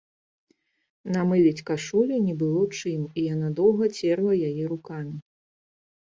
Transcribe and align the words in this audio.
Намыліць 1.15 1.65
кашулю 1.67 2.15
не 2.29 2.33
было 2.41 2.63
чым, 2.79 3.01
і 3.19 3.27
яна 3.33 3.53
доўга 3.61 3.85
церла 4.01 4.33
яе 4.51 4.63
рукамі. 4.73 5.15